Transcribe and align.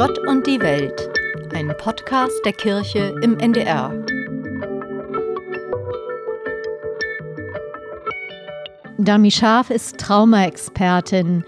Gott 0.00 0.18
und 0.26 0.46
die 0.46 0.58
Welt, 0.62 1.10
ein 1.52 1.74
Podcast 1.76 2.40
der 2.46 2.54
Kirche 2.54 3.14
im 3.20 3.38
NDR. 3.38 3.92
Dami 8.96 9.30
Scharf 9.30 9.68
ist 9.68 9.98
Traumaexpertin. 9.98 11.44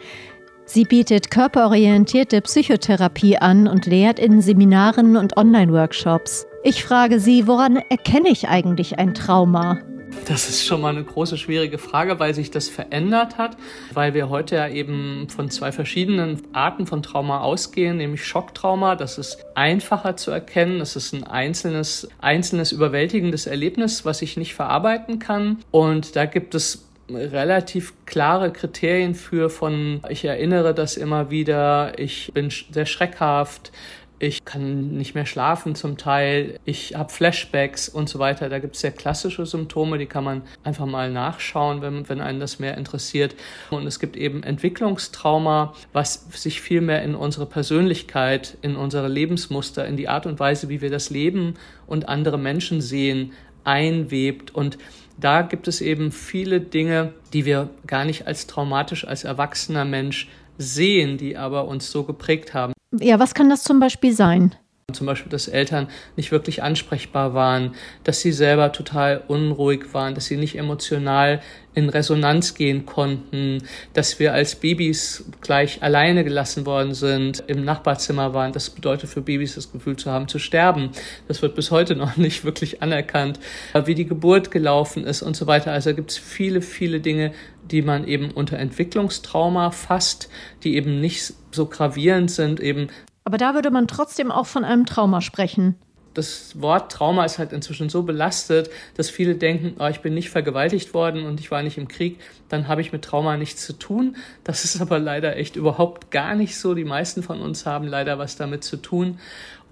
Sie 0.66 0.84
bietet 0.84 1.30
körperorientierte 1.30 2.42
Psychotherapie 2.42 3.38
an 3.38 3.66
und 3.66 3.86
lehrt 3.86 4.18
in 4.18 4.42
Seminaren 4.42 5.16
und 5.16 5.38
Online-Workshops. 5.38 6.46
Ich 6.62 6.84
frage 6.84 7.20
sie, 7.20 7.46
woran 7.46 7.76
erkenne 7.76 8.28
ich 8.28 8.48
eigentlich 8.48 8.98
ein 8.98 9.14
Trauma? 9.14 9.78
Das 10.26 10.48
ist 10.48 10.64
schon 10.64 10.80
mal 10.80 10.90
eine 10.90 11.04
große, 11.04 11.36
schwierige 11.36 11.78
Frage, 11.78 12.20
weil 12.20 12.32
sich 12.32 12.50
das 12.50 12.68
verändert 12.68 13.38
hat, 13.38 13.56
weil 13.92 14.14
wir 14.14 14.28
heute 14.28 14.56
ja 14.56 14.68
eben 14.68 15.28
von 15.28 15.50
zwei 15.50 15.72
verschiedenen 15.72 16.42
Arten 16.52 16.86
von 16.86 17.02
Trauma 17.02 17.40
ausgehen, 17.40 17.96
nämlich 17.96 18.24
Schocktrauma. 18.24 18.94
Das 18.94 19.18
ist 19.18 19.44
einfacher 19.54 20.16
zu 20.16 20.30
erkennen. 20.30 20.78
Das 20.78 20.96
ist 20.96 21.12
ein 21.12 21.24
einzelnes, 21.24 22.08
einzelnes 22.20 22.72
überwältigendes 22.72 23.46
Erlebnis, 23.46 24.04
was 24.04 24.22
ich 24.22 24.36
nicht 24.36 24.54
verarbeiten 24.54 25.18
kann. 25.18 25.58
Und 25.70 26.14
da 26.16 26.24
gibt 26.26 26.54
es 26.54 26.86
relativ 27.10 27.92
klare 28.06 28.52
Kriterien 28.52 29.14
für 29.14 29.50
von, 29.50 30.00
ich 30.08 30.24
erinnere 30.24 30.74
das 30.74 30.96
immer 30.96 31.30
wieder, 31.30 31.98
ich 31.98 32.30
bin 32.32 32.50
sehr 32.50 32.86
schreckhaft, 32.86 33.72
ich 34.22 34.44
kann 34.44 34.92
nicht 34.92 35.16
mehr 35.16 35.26
schlafen 35.26 35.74
zum 35.74 35.96
Teil, 35.96 36.60
ich 36.64 36.94
habe 36.94 37.12
Flashbacks 37.12 37.88
und 37.88 38.08
so 38.08 38.20
weiter. 38.20 38.48
Da 38.48 38.60
gibt 38.60 38.76
es 38.76 38.80
sehr 38.80 38.92
klassische 38.92 39.44
Symptome, 39.46 39.98
die 39.98 40.06
kann 40.06 40.22
man 40.22 40.42
einfach 40.62 40.86
mal 40.86 41.10
nachschauen, 41.10 41.82
wenn, 41.82 42.08
wenn 42.08 42.20
einen 42.20 42.38
das 42.38 42.60
mehr 42.60 42.78
interessiert. 42.78 43.34
Und 43.70 43.84
es 43.84 43.98
gibt 43.98 44.16
eben 44.16 44.44
Entwicklungstrauma, 44.44 45.74
was 45.92 46.24
sich 46.40 46.60
viel 46.60 46.82
mehr 46.82 47.02
in 47.02 47.16
unsere 47.16 47.46
Persönlichkeit, 47.46 48.56
in 48.62 48.76
unsere 48.76 49.08
Lebensmuster, 49.08 49.86
in 49.86 49.96
die 49.96 50.08
Art 50.08 50.26
und 50.26 50.38
Weise, 50.38 50.68
wie 50.68 50.80
wir 50.80 50.90
das 50.90 51.10
Leben 51.10 51.54
und 51.88 52.08
andere 52.08 52.38
Menschen 52.38 52.80
sehen, 52.80 53.32
einwebt. 53.64 54.54
Und 54.54 54.78
da 55.18 55.42
gibt 55.42 55.66
es 55.66 55.80
eben 55.80 56.12
viele 56.12 56.60
Dinge, 56.60 57.12
die 57.32 57.44
wir 57.44 57.70
gar 57.88 58.04
nicht 58.04 58.28
als 58.28 58.46
traumatisch 58.46 59.04
als 59.04 59.24
erwachsener 59.24 59.84
Mensch 59.84 60.28
sehen, 60.58 61.18
die 61.18 61.36
aber 61.36 61.66
uns 61.66 61.90
so 61.90 62.04
geprägt 62.04 62.54
haben. 62.54 62.72
Ja, 63.00 63.18
was 63.18 63.34
kann 63.34 63.48
das 63.48 63.62
zum 63.62 63.80
Beispiel 63.80 64.12
sein? 64.12 64.54
Zum 64.94 65.06
Beispiel, 65.06 65.30
dass 65.30 65.48
Eltern 65.48 65.88
nicht 66.16 66.32
wirklich 66.32 66.62
ansprechbar 66.62 67.34
waren, 67.34 67.74
dass 68.04 68.20
sie 68.20 68.32
selber 68.32 68.72
total 68.72 69.22
unruhig 69.28 69.92
waren, 69.94 70.14
dass 70.14 70.26
sie 70.26 70.36
nicht 70.36 70.56
emotional 70.56 71.40
in 71.74 71.88
Resonanz 71.88 72.54
gehen 72.54 72.84
konnten, 72.84 73.62
dass 73.94 74.18
wir 74.18 74.34
als 74.34 74.56
Babys 74.56 75.24
gleich 75.40 75.82
alleine 75.82 76.22
gelassen 76.22 76.66
worden 76.66 76.94
sind, 76.94 77.42
im 77.46 77.64
Nachbarzimmer 77.64 78.34
waren. 78.34 78.52
Das 78.52 78.70
bedeutet 78.70 79.08
für 79.08 79.22
Babys 79.22 79.54
das 79.54 79.72
Gefühl 79.72 79.96
zu 79.96 80.10
haben, 80.10 80.28
zu 80.28 80.38
sterben. 80.38 80.90
Das 81.28 81.40
wird 81.40 81.54
bis 81.54 81.70
heute 81.70 81.96
noch 81.96 82.16
nicht 82.18 82.44
wirklich 82.44 82.82
anerkannt, 82.82 83.40
wie 83.84 83.94
die 83.94 84.06
Geburt 84.06 84.50
gelaufen 84.50 85.04
ist 85.04 85.22
und 85.22 85.36
so 85.36 85.46
weiter. 85.46 85.72
Also 85.72 85.94
gibt 85.94 86.10
es 86.10 86.18
viele, 86.18 86.60
viele 86.60 87.00
Dinge, 87.00 87.32
die 87.70 87.82
man 87.82 88.06
eben 88.06 88.30
unter 88.30 88.58
Entwicklungstrauma 88.58 89.70
fasst, 89.70 90.28
die 90.64 90.76
eben 90.76 91.00
nicht 91.00 91.32
so 91.52 91.66
gravierend 91.66 92.30
sind, 92.30 92.60
eben 92.60 92.88
aber 93.24 93.38
da 93.38 93.54
würde 93.54 93.70
man 93.70 93.88
trotzdem 93.88 94.30
auch 94.30 94.46
von 94.46 94.64
einem 94.64 94.86
Trauma 94.86 95.20
sprechen. 95.20 95.76
Das 96.14 96.60
Wort 96.60 96.92
Trauma 96.92 97.24
ist 97.24 97.38
halt 97.38 97.52
inzwischen 97.52 97.88
so 97.88 98.02
belastet, 98.02 98.70
dass 98.96 99.08
viele 99.08 99.34
denken, 99.34 99.76
oh, 99.78 99.86
ich 99.86 100.00
bin 100.00 100.12
nicht 100.12 100.28
vergewaltigt 100.28 100.92
worden 100.92 101.24
und 101.24 101.40
ich 101.40 101.50
war 101.50 101.62
nicht 101.62 101.78
im 101.78 101.88
Krieg, 101.88 102.20
dann 102.50 102.68
habe 102.68 102.82
ich 102.82 102.92
mit 102.92 103.02
Trauma 103.02 103.38
nichts 103.38 103.64
zu 103.64 103.72
tun. 103.72 104.16
Das 104.44 104.64
ist 104.64 104.80
aber 104.80 104.98
leider 104.98 105.36
echt 105.36 105.56
überhaupt 105.56 106.10
gar 106.10 106.34
nicht 106.34 106.58
so. 106.58 106.74
Die 106.74 106.84
meisten 106.84 107.22
von 107.22 107.40
uns 107.40 107.64
haben 107.64 107.86
leider 107.86 108.18
was 108.18 108.36
damit 108.36 108.62
zu 108.62 108.76
tun. 108.76 109.18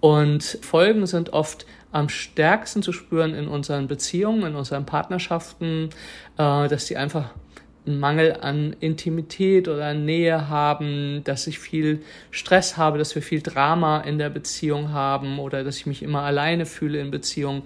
Und 0.01 0.59
Folgen 0.63 1.07
sind 1.07 1.35
oft 1.35 1.67
am 1.93 2.09
stärksten 2.09 2.83
zu 2.83 2.93
spüren 2.93 3.35
in 3.35 3.47
unseren 3.47 3.87
Beziehungen, 3.87 4.45
in 4.45 4.55
unseren 4.55 4.87
Partnerschaften, 4.87 5.91
äh, 6.39 6.69
dass 6.69 6.87
die 6.87 6.97
einfach 6.97 7.31
Mangel 7.85 8.37
an 8.41 8.77
Intimität 8.81 9.69
oder 9.69 9.95
Nähe 9.95 10.49
haben, 10.49 11.23
dass 11.25 11.47
ich 11.47 11.59
viel 11.59 12.03
Stress 12.31 12.77
habe, 12.77 12.99
dass 12.99 13.15
wir 13.15 13.23
viel 13.23 13.41
Drama 13.41 14.01
in 14.01 14.19
der 14.19 14.31
Beziehung 14.31 14.93
haben 14.93 15.39
oder 15.39 15.65
dass 15.65 15.77
ich 15.77 15.87
mich 15.87 16.03
immer 16.03 16.23
alleine 16.23 16.67
fühle 16.67 17.01
in 17.01 17.11
Beziehungen. 17.11 17.63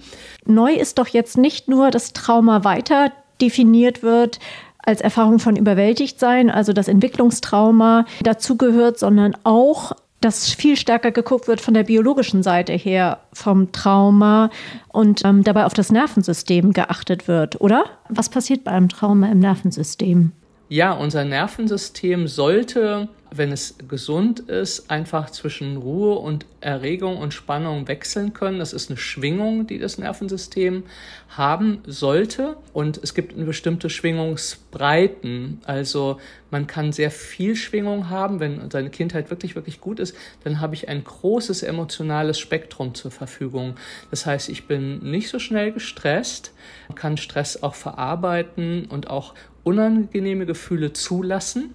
Neu 0.46 0.72
ist 0.74 0.98
doch 0.98 1.08
jetzt 1.08 1.36
nicht 1.36 1.68
nur, 1.68 1.90
dass 1.90 2.12
Trauma 2.12 2.64
weiter 2.64 3.12
definiert 3.40 4.02
wird 4.02 4.38
als 4.78 5.00
Erfahrung 5.00 5.38
von 5.38 5.56
überwältigt 5.56 6.20
sein, 6.20 6.50
also 6.50 6.72
das 6.72 6.88
Entwicklungstrauma 6.88 8.04
dazugehört, 8.22 8.98
sondern 8.98 9.34
auch 9.44 9.92
dass 10.24 10.50
viel 10.54 10.76
stärker 10.76 11.10
geguckt 11.10 11.48
wird 11.48 11.60
von 11.60 11.74
der 11.74 11.82
biologischen 11.82 12.42
Seite 12.42 12.72
her 12.72 13.20
vom 13.34 13.72
Trauma 13.72 14.48
und 14.88 15.22
ähm, 15.24 15.44
dabei 15.44 15.66
auf 15.66 15.74
das 15.74 15.92
Nervensystem 15.92 16.72
geachtet 16.72 17.28
wird, 17.28 17.60
oder? 17.60 17.84
Was 18.08 18.30
passiert 18.30 18.64
bei 18.64 18.70
einem 18.70 18.88
Trauma 18.88 19.30
im 19.30 19.38
Nervensystem? 19.38 20.32
Ja, 20.70 20.92
unser 20.92 21.24
Nervensystem 21.24 22.26
sollte 22.26 23.08
wenn 23.36 23.52
es 23.52 23.76
gesund 23.88 24.40
ist, 24.40 24.90
einfach 24.90 25.30
zwischen 25.30 25.76
Ruhe 25.76 26.16
und 26.16 26.46
Erregung 26.60 27.18
und 27.18 27.34
Spannung 27.34 27.88
wechseln 27.88 28.32
können. 28.32 28.58
Das 28.58 28.72
ist 28.72 28.90
eine 28.90 28.96
Schwingung, 28.96 29.66
die 29.66 29.78
das 29.78 29.98
Nervensystem 29.98 30.84
haben 31.28 31.82
sollte. 31.86 32.56
Und 32.72 32.98
es 33.02 33.14
gibt 33.14 33.34
eine 33.34 33.44
bestimmte 33.44 33.90
Schwingungsbreiten. 33.90 35.60
Also 35.64 36.18
man 36.50 36.66
kann 36.66 36.92
sehr 36.92 37.10
viel 37.10 37.56
Schwingung 37.56 38.08
haben. 38.08 38.40
Wenn 38.40 38.70
seine 38.70 38.90
Kindheit 38.90 39.30
wirklich, 39.30 39.54
wirklich 39.54 39.80
gut 39.80 40.00
ist, 40.00 40.16
dann 40.44 40.60
habe 40.60 40.74
ich 40.74 40.88
ein 40.88 41.02
großes 41.02 41.62
emotionales 41.62 42.38
Spektrum 42.38 42.94
zur 42.94 43.10
Verfügung. 43.10 43.74
Das 44.10 44.26
heißt, 44.26 44.48
ich 44.48 44.66
bin 44.66 44.98
nicht 45.10 45.28
so 45.28 45.38
schnell 45.38 45.72
gestresst, 45.72 46.52
kann 46.94 47.16
Stress 47.16 47.62
auch 47.62 47.74
verarbeiten 47.74 48.86
und 48.86 49.10
auch 49.10 49.34
unangenehme 49.64 50.46
Gefühle 50.46 50.92
zulassen 50.92 51.74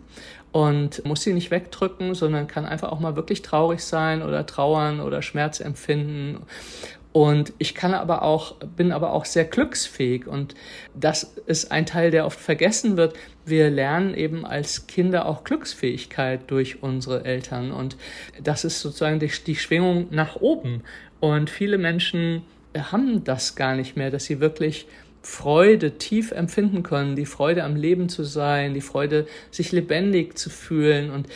und 0.51 1.05
muss 1.05 1.21
sie 1.21 1.33
nicht 1.33 1.51
wegdrücken, 1.51 2.15
sondern 2.15 2.47
kann 2.47 2.65
einfach 2.65 2.91
auch 2.91 2.99
mal 2.99 3.15
wirklich 3.15 3.41
traurig 3.41 3.81
sein 3.81 4.21
oder 4.21 4.45
trauern 4.45 4.99
oder 4.99 5.21
Schmerz 5.21 5.59
empfinden. 5.59 6.39
Und 7.11 7.53
ich 7.57 7.73
kann 7.73 7.93
aber 7.93 8.21
auch, 8.21 8.55
bin 8.57 8.91
aber 8.91 9.13
auch 9.13 9.25
sehr 9.25 9.45
glücksfähig. 9.45 10.27
Und 10.27 10.53
das 10.93 11.23
ist 11.47 11.71
ein 11.71 11.85
Teil, 11.85 12.11
der 12.11 12.25
oft 12.25 12.39
vergessen 12.39 12.97
wird. 12.97 13.15
Wir 13.45 13.69
lernen 13.69 14.13
eben 14.13 14.45
als 14.45 14.85
Kinder 14.85 15.25
auch 15.25 15.43
Glücksfähigkeit 15.43 16.41
durch 16.51 16.83
unsere 16.83 17.25
Eltern. 17.25 17.71
Und 17.71 17.97
das 18.41 18.63
ist 18.63 18.79
sozusagen 18.79 19.19
die, 19.19 19.31
die 19.45 19.55
Schwingung 19.55 20.07
nach 20.11 20.35
oben. 20.35 20.83
Und 21.19 21.49
viele 21.49 21.79
Menschen 21.79 22.43
haben 22.77 23.23
das 23.23 23.55
gar 23.55 23.75
nicht 23.75 23.97
mehr, 23.97 24.11
dass 24.11 24.25
sie 24.25 24.39
wirklich 24.39 24.85
Freude 25.21 25.97
tief 25.97 26.31
empfinden 26.31 26.83
können, 26.83 27.15
die 27.15 27.25
Freude 27.25 27.63
am 27.63 27.75
Leben 27.75 28.09
zu 28.09 28.23
sein, 28.23 28.73
die 28.73 28.81
Freude, 28.81 29.27
sich 29.51 29.71
lebendig 29.71 30.37
zu 30.37 30.49
fühlen 30.49 31.11
und 31.11 31.27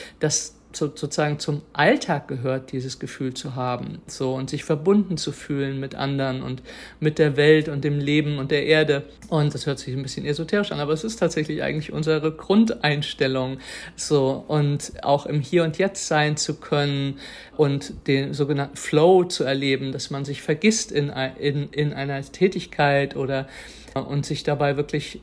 das 0.74 1.00
sozusagen 1.00 1.40
zum 1.40 1.62
Alltag 1.72 2.28
gehört, 2.28 2.72
dieses 2.72 3.00
Gefühl 3.00 3.34
zu 3.34 3.56
haben, 3.56 4.02
so 4.08 4.34
und 4.34 4.50
sich 4.50 4.64
verbunden 4.64 5.18
zu 5.18 5.32
fühlen 5.32 5.80
mit 5.80 5.96
anderen 5.96 6.42
und 6.42 6.62
mit 7.00 7.20
der 7.20 7.38
Welt 7.38 7.70
und 7.70 7.84
dem 7.84 8.00
Leben 8.00 8.38
und 8.38 8.52
der 8.52 8.66
Erde. 8.66 9.04
Und 9.30 9.54
das 9.54 9.66
hört 9.66 9.80
sich 9.80 9.94
ein 9.94 10.04
bisschen 10.04 10.26
esoterisch 10.26 10.72
an, 10.72 10.80
aber 10.80 10.94
es 10.94 11.04
ist 11.04 11.18
tatsächlich 11.18 11.64
eigentlich 11.64 11.94
unsere 11.94 12.32
Grundeinstellung, 12.32 13.60
so 13.96 14.44
und 14.48 14.94
auch 15.04 15.26
im 15.26 15.42
Hier 15.42 15.64
und 15.64 15.78
Jetzt 15.78 16.08
sein 16.08 16.38
zu 16.38 16.56
können 16.56 17.20
und 17.56 18.08
den 18.08 18.34
sogenannten 18.34 18.78
Flow 18.78 19.24
zu 19.24 19.44
erleben, 19.44 19.92
dass 19.92 20.10
man 20.10 20.26
sich 20.26 20.42
vergisst 20.42 20.92
in, 20.92 21.10
in, 21.40 21.70
in 21.70 21.94
einer 21.94 22.22
Tätigkeit 22.22 23.16
oder 23.16 23.48
und 23.94 24.26
sich 24.26 24.44
dabei 24.44 24.78
wirklich, 24.78 25.20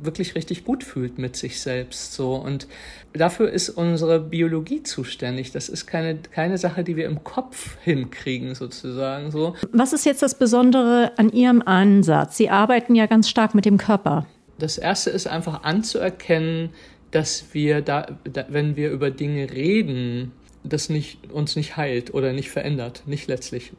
wirklich 0.00 0.34
richtig 0.34 0.64
gut 0.64 0.84
fühlt 0.84 1.18
mit 1.18 1.36
sich 1.36 1.60
selbst, 1.60 2.14
so. 2.14 2.34
Und 2.34 2.66
dafür 3.12 3.50
ist 3.50 3.70
unsere 3.70 4.20
Biologie 4.20 4.82
zuständig. 4.82 5.52
Das 5.52 5.68
ist 5.68 5.86
keine, 5.86 6.16
keine 6.16 6.58
Sache, 6.58 6.84
die 6.84 6.96
wir 6.96 7.06
im 7.06 7.22
Kopf 7.24 7.76
hinkriegen, 7.82 8.54
sozusagen, 8.54 9.30
so. 9.30 9.54
Was 9.72 9.92
ist 9.92 10.04
jetzt 10.04 10.22
das 10.22 10.38
Besondere 10.38 11.12
an 11.16 11.30
Ihrem 11.30 11.62
Ansatz? 11.62 12.36
Sie 12.36 12.50
arbeiten 12.50 12.94
ja 12.94 13.06
ganz 13.06 13.28
stark 13.28 13.54
mit 13.54 13.64
dem 13.64 13.78
Körper. 13.78 14.26
Das 14.58 14.78
erste 14.78 15.10
ist 15.10 15.26
einfach 15.26 15.62
anzuerkennen, 15.62 16.70
dass 17.10 17.52
wir 17.52 17.80
da, 17.80 18.06
da 18.24 18.46
wenn 18.48 18.76
wir 18.76 18.90
über 18.90 19.10
Dinge 19.10 19.50
reden, 19.50 20.32
das 20.64 20.88
nicht, 20.88 21.30
uns 21.30 21.56
nicht 21.56 21.76
heilt 21.76 22.14
oder 22.14 22.32
nicht 22.32 22.50
verändert, 22.50 23.02
nicht 23.06 23.28
letztlich. 23.28 23.72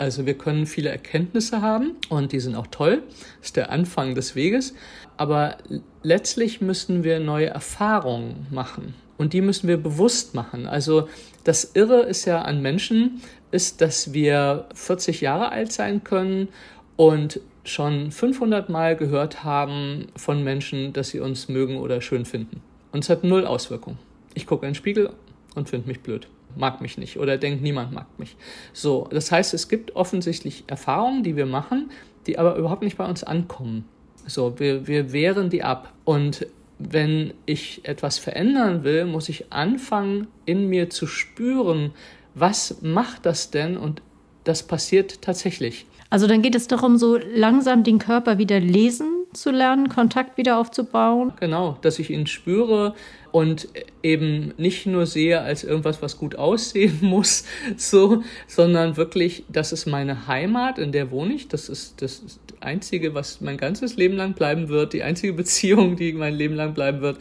Also 0.00 0.24
wir 0.24 0.32
können 0.32 0.64
viele 0.64 0.88
Erkenntnisse 0.88 1.60
haben 1.60 1.92
und 2.08 2.32
die 2.32 2.40
sind 2.40 2.54
auch 2.54 2.68
toll. 2.68 3.02
Das 3.40 3.48
ist 3.48 3.56
der 3.58 3.70
Anfang 3.70 4.14
des 4.14 4.34
Weges. 4.34 4.72
Aber 5.18 5.58
letztlich 6.02 6.62
müssen 6.62 7.04
wir 7.04 7.20
neue 7.20 7.48
Erfahrungen 7.48 8.46
machen. 8.50 8.94
Und 9.18 9.34
die 9.34 9.42
müssen 9.42 9.68
wir 9.68 9.76
bewusst 9.76 10.34
machen. 10.34 10.66
Also 10.66 11.10
das 11.44 11.72
Irre 11.74 12.00
ist 12.00 12.24
ja 12.24 12.40
an 12.40 12.62
Menschen, 12.62 13.20
ist, 13.50 13.82
dass 13.82 14.14
wir 14.14 14.64
40 14.72 15.20
Jahre 15.20 15.52
alt 15.52 15.70
sein 15.70 16.02
können 16.02 16.48
und 16.96 17.40
schon 17.64 18.10
500 18.10 18.70
Mal 18.70 18.96
gehört 18.96 19.44
haben 19.44 20.06
von 20.16 20.42
Menschen, 20.42 20.94
dass 20.94 21.10
sie 21.10 21.20
uns 21.20 21.50
mögen 21.50 21.76
oder 21.76 22.00
schön 22.00 22.24
finden. 22.24 22.62
Und 22.90 23.04
es 23.04 23.10
hat 23.10 23.22
null 23.22 23.44
Auswirkung. 23.44 23.98
Ich 24.32 24.46
gucke 24.46 24.64
in 24.64 24.70
den 24.70 24.76
Spiegel 24.76 25.10
und 25.54 25.68
findet 25.68 25.88
mich 25.88 26.00
blöd 26.00 26.26
mag 26.56 26.80
mich 26.80 26.98
nicht 26.98 27.18
oder 27.18 27.38
denkt, 27.38 27.62
niemand 27.62 27.92
mag 27.92 28.06
mich. 28.18 28.36
So, 28.72 29.08
das 29.10 29.30
heißt, 29.32 29.54
es 29.54 29.68
gibt 29.68 29.96
offensichtlich 29.96 30.64
Erfahrungen, 30.66 31.22
die 31.22 31.36
wir 31.36 31.46
machen, 31.46 31.90
die 32.26 32.38
aber 32.38 32.56
überhaupt 32.56 32.82
nicht 32.82 32.96
bei 32.96 33.06
uns 33.06 33.24
ankommen. 33.24 33.84
So, 34.26 34.58
wir, 34.58 34.86
wir 34.86 35.12
wehren 35.12 35.50
die 35.50 35.62
ab. 35.62 35.92
Und 36.04 36.46
wenn 36.78 37.34
ich 37.46 37.84
etwas 37.84 38.18
verändern 38.18 38.84
will, 38.84 39.04
muss 39.04 39.28
ich 39.28 39.52
anfangen, 39.52 40.28
in 40.46 40.68
mir 40.68 40.90
zu 40.90 41.06
spüren, 41.06 41.92
was 42.34 42.80
macht 42.82 43.26
das 43.26 43.50
denn? 43.50 43.76
Und 43.76 44.02
das 44.44 44.62
passiert 44.62 45.22
tatsächlich. 45.22 45.86
Also 46.08 46.26
dann 46.26 46.42
geht 46.42 46.54
es 46.54 46.66
darum, 46.66 46.96
so 46.96 47.16
langsam 47.16 47.84
den 47.84 47.98
Körper 47.98 48.38
wieder 48.38 48.60
lesen 48.60 49.19
zu 49.32 49.50
lernen, 49.50 49.88
Kontakt 49.88 50.36
wieder 50.36 50.58
aufzubauen. 50.58 51.32
Genau, 51.38 51.78
dass 51.82 51.98
ich 51.98 52.10
ihn 52.10 52.26
spüre 52.26 52.94
und 53.32 53.68
eben 54.02 54.52
nicht 54.56 54.86
nur 54.86 55.06
sehe 55.06 55.40
als 55.40 55.64
irgendwas, 55.64 56.02
was 56.02 56.18
gut 56.18 56.36
aussehen 56.36 56.98
muss, 57.02 57.44
so, 57.76 58.22
sondern 58.46 58.96
wirklich, 58.96 59.44
das 59.48 59.72
ist 59.72 59.86
meine 59.86 60.26
Heimat, 60.26 60.78
in 60.78 60.92
der 60.92 61.10
wohne 61.10 61.34
ich. 61.34 61.48
Das 61.48 61.68
ist 61.68 62.02
das 62.02 62.22
Einzige, 62.60 63.14
was 63.14 63.40
mein 63.40 63.56
ganzes 63.56 63.96
Leben 63.96 64.16
lang 64.16 64.34
bleiben 64.34 64.68
wird, 64.68 64.92
die 64.92 65.02
einzige 65.02 65.32
Beziehung, 65.40 65.96
die 65.96 66.12
mein 66.12 66.34
Leben 66.34 66.54
lang 66.54 66.74
bleiben 66.74 67.00
wird. 67.00 67.18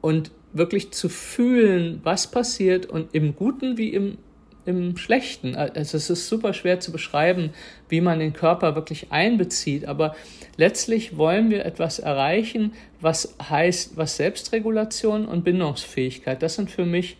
Und 0.00 0.30
wirklich 0.52 0.90
zu 0.90 1.08
fühlen, 1.08 2.00
was 2.02 2.30
passiert 2.30 2.86
und 2.86 3.14
im 3.14 3.34
Guten 3.34 3.78
wie 3.78 3.88
im 3.90 4.18
im 4.64 4.96
Schlechten. 4.96 5.54
Also 5.54 5.96
es 5.96 6.10
ist 6.10 6.28
super 6.28 6.52
schwer 6.52 6.80
zu 6.80 6.92
beschreiben, 6.92 7.50
wie 7.88 8.00
man 8.00 8.18
den 8.18 8.32
Körper 8.32 8.74
wirklich 8.74 9.10
einbezieht, 9.10 9.86
aber 9.86 10.14
letztlich 10.56 11.16
wollen 11.16 11.50
wir 11.50 11.64
etwas 11.64 11.98
erreichen, 11.98 12.72
was 13.00 13.36
heißt, 13.48 13.96
was 13.96 14.16
Selbstregulation 14.16 15.26
und 15.26 15.44
Bindungsfähigkeit, 15.44 16.42
das 16.42 16.54
sind 16.54 16.70
für 16.70 16.86
mich 16.86 17.16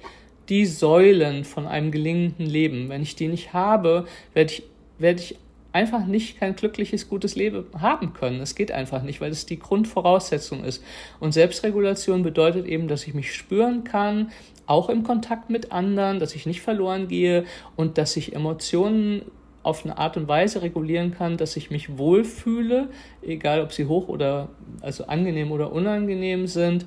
die 0.49 0.67
Säulen 0.67 1.45
von 1.45 1.67
einem 1.67 1.91
gelingenden 1.91 2.47
Leben. 2.47 2.89
Wenn 2.89 3.03
ich 3.03 3.17
die 3.17 3.29
nicht 3.29 3.53
habe, 3.53 4.07
werde 4.35 4.53
ich, 4.53 4.63
werde 4.99 5.21
ich 5.21 5.37
einfach 5.73 6.07
nicht 6.07 6.39
kein 6.39 6.55
glückliches, 6.55 7.09
gutes 7.09 7.35
Leben 7.35 7.67
haben 7.79 8.13
können. 8.13 8.41
Es 8.41 8.55
geht 8.55 8.73
einfach 8.73 9.03
nicht, 9.03 9.21
weil 9.21 9.31
es 9.31 9.47
die 9.47 9.59
Grundvoraussetzung 9.59 10.65
ist. 10.65 10.85
Und 11.19 11.33
Selbstregulation 11.33 12.23
bedeutet 12.23 12.67
eben, 12.67 12.89
dass 12.89 13.07
ich 13.07 13.15
mich 13.15 13.35
spüren 13.35 13.85
kann, 13.85 14.31
auch 14.67 14.89
im 14.89 15.03
Kontakt 15.03 15.51
mit 15.51 15.73
anderen, 15.73 16.21
dass 16.21 16.35
ich 16.35 16.47
nicht 16.47 16.61
verloren 16.61 17.09
gehe 17.09 17.45
und 17.77 17.99
dass 17.99 18.17
ich 18.17 18.35
Emotionen 18.35 19.23
auf 19.63 19.85
eine 19.85 19.97
Art 19.97 20.17
und 20.17 20.29
Weise 20.29 20.63
regulieren 20.63 21.13
kann, 21.13 21.37
dass 21.37 21.57
ich 21.57 21.71
mich 21.71 21.97
wohlfühle, 21.97 22.89
egal 23.23 23.63
ob 23.63 23.73
sie 23.73 23.87
hoch 23.87 24.09
oder 24.09 24.49
also 24.81 25.07
angenehm 25.07 25.53
oder 25.53 25.73
unangenehm 25.73 26.47
sind 26.47 26.85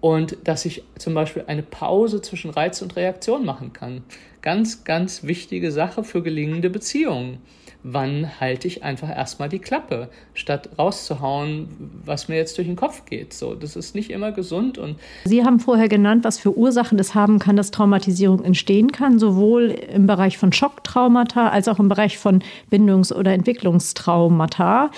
und 0.00 0.36
dass 0.44 0.64
ich 0.64 0.84
zum 0.98 1.14
Beispiel 1.14 1.44
eine 1.46 1.62
Pause 1.62 2.22
zwischen 2.22 2.50
Reiz 2.50 2.80
und 2.80 2.96
Reaktion 2.96 3.44
machen 3.44 3.72
kann. 3.72 4.04
Ganz, 4.40 4.84
ganz 4.84 5.24
wichtige 5.24 5.72
Sache 5.72 6.04
für 6.04 6.22
gelingende 6.22 6.70
Beziehungen 6.70 7.38
wann 7.84 8.40
halte 8.40 8.68
ich 8.68 8.84
einfach 8.84 9.08
erstmal 9.08 9.48
die 9.48 9.58
Klappe, 9.58 10.08
statt 10.34 10.68
rauszuhauen, 10.78 11.68
was 12.04 12.28
mir 12.28 12.36
jetzt 12.36 12.56
durch 12.58 12.68
den 12.68 12.76
Kopf 12.76 13.04
geht. 13.06 13.32
So, 13.32 13.54
das 13.54 13.76
ist 13.76 13.94
nicht 13.94 14.10
immer 14.10 14.32
gesund 14.32 14.78
und 14.78 14.96
Sie 15.24 15.44
haben 15.44 15.60
vorher 15.60 15.88
genannt, 15.88 16.24
was 16.24 16.38
für 16.38 16.56
Ursachen 16.56 16.98
es 16.98 17.14
haben 17.14 17.38
kann, 17.38 17.56
dass 17.56 17.70
Traumatisierung 17.70 18.44
entstehen 18.44 18.92
kann, 18.92 19.18
sowohl 19.18 19.70
im 19.70 20.06
Bereich 20.06 20.38
von 20.38 20.52
Schocktraumata 20.52 21.48
als 21.48 21.68
auch 21.68 21.78
im 21.78 21.88
Bereich 21.88 22.18
von 22.18 22.42
Bindungs- 22.70 23.12
oder 23.12 23.32
Entwicklungstraumata. 23.32 24.90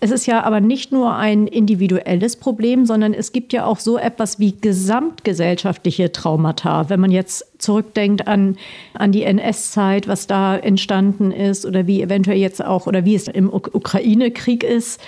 Es 0.00 0.10
ist 0.10 0.26
ja 0.26 0.42
aber 0.42 0.60
nicht 0.60 0.92
nur 0.92 1.14
ein 1.16 1.46
individuelles 1.46 2.36
Problem, 2.36 2.84
sondern 2.84 3.14
es 3.14 3.32
gibt 3.32 3.52
ja 3.54 3.64
auch 3.64 3.78
so 3.78 3.96
etwas 3.96 4.38
wie 4.38 4.52
gesamtgesellschaftliche 4.52 6.12
Traumata. 6.12 6.90
Wenn 6.90 7.00
man 7.00 7.10
jetzt 7.10 7.46
zurückdenkt 7.58 8.28
an, 8.28 8.56
an 8.92 9.12
die 9.12 9.22
NS-Zeit, 9.22 10.06
was 10.06 10.26
da 10.26 10.56
entstanden 10.56 11.30
ist 11.32 11.64
oder 11.64 11.86
wie 11.86 12.02
eventuell 12.02 12.36
jetzt 12.36 12.62
auch 12.62 12.86
oder 12.86 13.04
wie 13.04 13.14
es 13.14 13.28
im 13.28 13.50
Ukraine-Krieg 13.50 14.62
ist. 14.62 15.00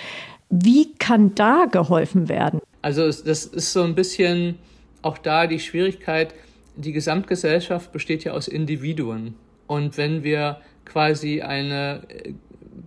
Wie 0.49 0.93
kann 0.93 1.35
da 1.35 1.65
geholfen 1.65 2.29
werden? 2.29 2.61
Also 2.81 3.05
das 3.05 3.45
ist 3.45 3.73
so 3.73 3.83
ein 3.83 3.95
bisschen 3.95 4.55
auch 5.01 5.17
da 5.17 5.45
die 5.45 5.59
Schwierigkeit, 5.59 6.33
die 6.75 6.91
Gesamtgesellschaft 6.91 7.91
besteht 7.91 8.23
ja 8.23 8.33
aus 8.33 8.47
Individuen. 8.47 9.35
Und 9.67 9.97
wenn 9.97 10.23
wir 10.23 10.57
quasi 10.85 11.41
eine 11.41 12.01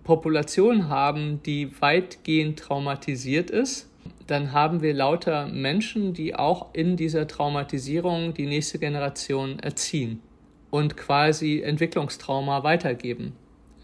Population 0.03 0.89
haben, 0.89 1.41
die 1.43 1.69
weitgehend 1.81 2.59
traumatisiert 2.59 3.49
ist, 3.49 3.89
dann 4.27 4.51
haben 4.51 4.81
wir 4.81 4.93
lauter 4.93 5.47
Menschen, 5.47 6.13
die 6.13 6.35
auch 6.35 6.73
in 6.73 6.95
dieser 6.95 7.27
Traumatisierung 7.27 8.33
die 8.33 8.45
nächste 8.45 8.79
Generation 8.79 9.59
erziehen 9.59 10.21
und 10.69 10.95
quasi 10.97 11.61
Entwicklungstrauma 11.61 12.63
weitergeben. 12.63 13.33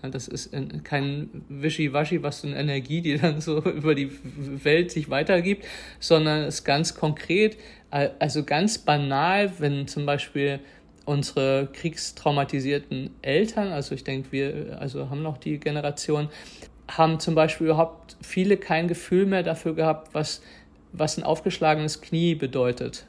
Das 0.01 0.27
ist 0.27 0.55
kein 0.83 1.29
Wischiwaschi, 1.49 2.23
was 2.23 2.41
so 2.41 2.47
eine 2.47 2.57
Energie, 2.57 3.01
die 3.01 3.17
dann 3.17 3.41
so 3.41 3.61
über 3.63 3.95
die 3.95 4.09
Welt 4.63 4.91
sich 4.91 5.09
weitergibt, 5.09 5.65
sondern 5.99 6.43
es 6.43 6.55
ist 6.55 6.63
ganz 6.63 6.95
konkret, 6.95 7.57
also 7.89 8.43
ganz 8.43 8.77
banal, 8.77 9.51
wenn 9.59 9.87
zum 9.87 10.05
Beispiel 10.05 10.59
unsere 11.07 11.69
kriegstraumatisierten 11.71 13.11
Eltern, 13.21 13.71
also 13.71 13.95
ich 13.95 14.03
denke, 14.03 14.31
wir 14.31 14.77
also 14.79 15.09
haben 15.09 15.23
noch 15.23 15.37
die 15.37 15.57
Generation, 15.57 16.27
haben 16.89 17.19
zum 17.19 17.33
Beispiel 17.33 17.67
überhaupt 17.67 18.17
viele 18.21 18.57
kein 18.57 18.89
Gefühl 18.89 19.25
mehr 19.25 19.41
dafür 19.41 19.73
gehabt, 19.73 20.13
was, 20.13 20.41
was 20.91 21.17
ein 21.17 21.23
aufgeschlagenes 21.23 22.01
Knie 22.01 22.35
bedeutet. 22.35 23.05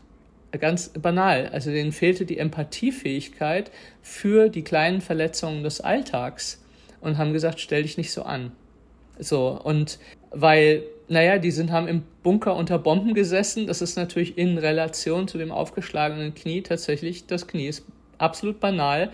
Ganz 0.52 0.90
banal. 0.90 1.48
Also 1.48 1.70
denen 1.70 1.92
fehlte 1.92 2.24
die 2.24 2.38
Empathiefähigkeit 2.38 3.70
für 4.00 4.48
die 4.48 4.62
kleinen 4.62 5.00
Verletzungen 5.00 5.64
des 5.64 5.80
Alltags 5.80 6.64
und 7.00 7.18
haben 7.18 7.32
gesagt, 7.32 7.60
stell 7.60 7.82
dich 7.82 7.98
nicht 7.98 8.12
so 8.12 8.22
an. 8.22 8.52
So, 9.18 9.60
und 9.60 9.98
weil, 10.30 10.84
naja, 11.08 11.38
die 11.38 11.50
sind, 11.50 11.72
haben 11.72 11.88
im 11.88 12.02
Bunker 12.22 12.54
unter 12.54 12.78
Bomben 12.78 13.14
gesessen. 13.14 13.66
Das 13.66 13.82
ist 13.82 13.96
natürlich 13.96 14.36
in 14.36 14.58
Relation 14.58 15.26
zu 15.26 15.38
dem 15.38 15.50
aufgeschlagenen 15.50 16.34
Knie 16.34 16.62
tatsächlich, 16.62 17.26
das 17.26 17.46
Knie 17.46 17.68
ist 17.68 17.84
absolut 18.18 18.60
banal. 18.60 19.10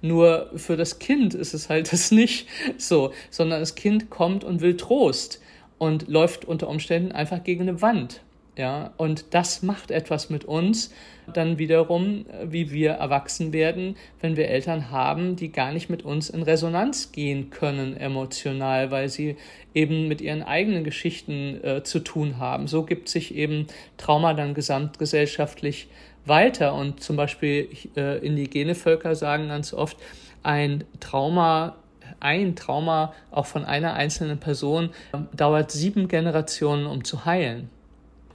Nur 0.00 0.50
für 0.56 0.76
das 0.76 0.98
Kind 0.98 1.34
ist 1.34 1.54
es 1.54 1.68
halt 1.68 1.92
das 1.92 2.10
nicht 2.10 2.48
so, 2.78 3.12
sondern 3.30 3.60
das 3.60 3.74
Kind 3.74 4.10
kommt 4.10 4.44
und 4.44 4.60
will 4.60 4.76
Trost 4.76 5.40
und 5.78 6.08
läuft 6.08 6.44
unter 6.44 6.68
Umständen 6.68 7.12
einfach 7.12 7.42
gegen 7.44 7.62
eine 7.62 7.82
Wand. 7.82 8.20
Ja, 8.56 8.92
und 8.98 9.34
das 9.34 9.62
macht 9.62 9.90
etwas 9.90 10.30
mit 10.30 10.44
uns 10.44 10.94
dann 11.32 11.58
wiederum, 11.58 12.26
wie 12.44 12.70
wir 12.70 12.92
erwachsen 12.92 13.52
werden, 13.52 13.96
wenn 14.20 14.36
wir 14.36 14.48
Eltern 14.48 14.90
haben, 14.90 15.34
die 15.34 15.50
gar 15.50 15.72
nicht 15.72 15.90
mit 15.90 16.04
uns 16.04 16.30
in 16.30 16.42
Resonanz 16.42 17.10
gehen 17.10 17.50
können 17.50 17.96
emotional, 17.96 18.92
weil 18.92 19.08
sie 19.08 19.36
eben 19.74 20.06
mit 20.06 20.20
ihren 20.20 20.42
eigenen 20.42 20.84
Geschichten 20.84 21.64
äh, 21.64 21.82
zu 21.82 21.98
tun 21.98 22.38
haben. 22.38 22.68
So 22.68 22.84
gibt 22.84 23.08
sich 23.08 23.34
eben 23.34 23.66
Trauma 23.96 24.34
dann 24.34 24.54
gesamtgesellschaftlich 24.54 25.88
weiter. 26.24 26.74
Und 26.74 27.02
zum 27.02 27.16
Beispiel 27.16 27.68
äh, 27.96 28.24
indigene 28.24 28.74
Völker 28.76 29.16
sagen 29.16 29.48
ganz 29.48 29.72
oft, 29.74 29.96
ein 30.42 30.84
Trauma 31.00 31.76
ein 32.20 32.56
Trauma 32.56 33.12
auch 33.30 33.46
von 33.46 33.64
einer 33.64 33.94
einzelnen 33.94 34.38
Person 34.38 34.90
dauert 35.34 35.70
sieben 35.70 36.08
Generationen, 36.08 36.86
um 36.86 37.04
zu 37.04 37.24
heilen. 37.24 37.68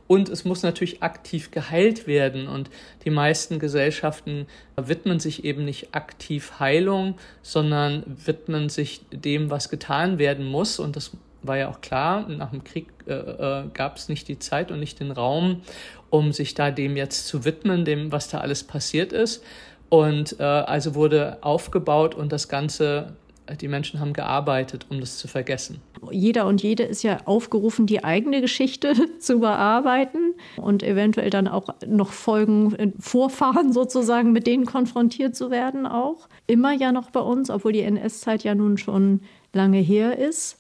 Und 0.09 0.27
es 0.27 0.43
muss 0.43 0.63
natürlich 0.63 1.03
aktiv 1.03 1.51
geheilt 1.51 2.07
werden. 2.07 2.47
Und 2.47 2.71
die 3.05 3.11
meisten 3.11 3.59
Gesellschaften 3.59 4.47
widmen 4.75 5.19
sich 5.19 5.45
eben 5.45 5.63
nicht 5.65 5.93
aktiv 5.93 6.53
Heilung, 6.59 7.13
sondern 7.43 8.03
widmen 8.07 8.69
sich 8.69 9.01
dem, 9.11 9.51
was 9.51 9.69
getan 9.69 10.17
werden 10.17 10.47
muss. 10.47 10.79
Und 10.79 10.95
das 10.95 11.11
war 11.43 11.57
ja 11.57 11.69
auch 11.69 11.81
klar, 11.81 12.27
nach 12.27 12.49
dem 12.49 12.63
Krieg 12.63 12.87
äh, 13.05 13.13
äh, 13.13 13.63
gab 13.71 13.97
es 13.97 14.09
nicht 14.09 14.27
die 14.27 14.39
Zeit 14.39 14.71
und 14.71 14.79
nicht 14.79 14.99
den 14.99 15.11
Raum, 15.11 15.61
um 16.09 16.31
sich 16.31 16.55
da 16.55 16.71
dem 16.71 16.97
jetzt 16.97 17.27
zu 17.27 17.45
widmen, 17.45 17.85
dem, 17.85 18.11
was 18.11 18.29
da 18.29 18.39
alles 18.39 18.63
passiert 18.63 19.13
ist. 19.13 19.43
Und 19.89 20.39
äh, 20.39 20.43
also 20.43 20.95
wurde 20.95 21.37
aufgebaut 21.41 22.15
und 22.15 22.31
das 22.31 22.47
Ganze 22.47 23.13
die 23.55 23.67
Menschen 23.67 23.99
haben 23.99 24.13
gearbeitet, 24.13 24.85
um 24.89 24.99
das 24.99 25.17
zu 25.17 25.27
vergessen. 25.27 25.81
Jeder 26.11 26.45
und 26.47 26.61
jede 26.61 26.83
ist 26.83 27.03
ja 27.03 27.17
aufgerufen, 27.25 27.85
die 27.85 28.03
eigene 28.03 28.41
Geschichte 28.41 28.93
zu 29.19 29.39
bearbeiten 29.39 30.35
und 30.57 30.83
eventuell 30.83 31.29
dann 31.29 31.47
auch 31.47 31.69
noch 31.85 32.11
Folgen, 32.11 32.75
äh, 32.75 32.91
Vorfahren 32.99 33.73
sozusagen, 33.73 34.31
mit 34.31 34.47
denen 34.47 34.65
konfrontiert 34.65 35.35
zu 35.35 35.51
werden 35.51 35.85
auch. 35.85 36.27
Immer 36.47 36.73
ja 36.73 36.91
noch 36.91 37.11
bei 37.11 37.21
uns, 37.21 37.49
obwohl 37.49 37.73
die 37.73 37.81
NS-Zeit 37.81 38.43
ja 38.43 38.55
nun 38.55 38.77
schon 38.77 39.21
lange 39.53 39.79
her 39.79 40.17
ist. 40.17 40.59